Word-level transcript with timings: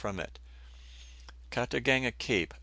from 0.01 0.19
it; 0.19 0.39
Katanga 1.51 2.11
Cape, 2.17 2.55
S. 2.55 2.59